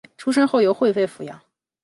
[0.17, 1.39] 出生后由惠妃抚养。